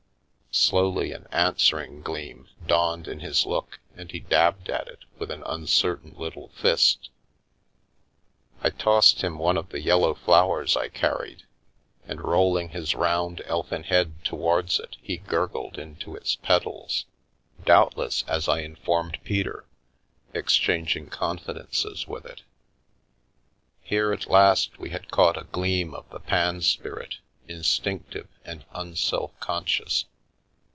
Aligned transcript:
Slowly 0.53 1.13
an 1.13 1.27
answering 1.31 2.01
gleam 2.01 2.49
dawned 2.67 3.07
in 3.07 3.21
his 3.21 3.45
look 3.45 3.79
and 3.95 4.11
he 4.11 4.19
dabbed 4.19 4.69
at 4.69 4.89
it 4.89 5.05
with 5.17 5.31
an 5.31 5.43
uncertain 5.43 6.13
little 6.17 6.49
fist. 6.49 7.09
I 8.61 8.69
tossed 8.69 9.21
him 9.23 9.37
one 9.37 9.55
of 9.55 9.69
the 9.69 9.79
yellow 9.79 10.13
flowers 10.13 10.75
I 10.75 10.89
carried, 10.89 11.43
and 12.05 12.19
rolling 12.21 12.67
his 12.69 12.93
round 12.95 13.41
elfin 13.45 13.83
head 13.83 14.21
to 14.25 14.35
wards 14.35 14.77
it 14.77 14.97
he 15.01 15.19
gurgled 15.19 15.77
into 15.77 16.17
its 16.17 16.35
petals, 16.35 17.05
doubtless, 17.63 18.25
as 18.27 18.49
I 18.49 18.59
in 18.59 18.75
215 18.75 18.75
The 18.75 18.83
Milky 18.83 18.83
Way 18.83 18.85
formed 18.85 19.23
Peter, 19.63 20.37
exchanging 20.37 21.09
confidences 21.09 22.09
with 22.09 22.25
it. 22.25 22.41
Here 23.79 24.11
at 24.11 24.27
last 24.29 24.77
we 24.77 24.89
had 24.89 25.11
caught 25.11 25.37
a 25.37 25.45
gleam 25.49 25.93
of 25.93 26.09
the 26.09 26.19
Pan 26.19 26.59
spirit, 26.59 27.19
instinctive 27.47 28.27
and 28.43 28.65
un 28.73 28.97
self 28.97 29.31
conscious. 29.39 30.03